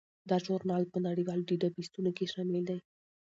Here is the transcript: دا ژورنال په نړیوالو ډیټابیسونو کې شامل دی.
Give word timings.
دا 0.29 0.37
ژورنال 0.45 0.83
په 0.93 0.97
نړیوالو 1.07 1.47
ډیټابیسونو 1.49 2.09
کې 2.17 2.31
شامل 2.33 2.61
دی. 2.69 2.79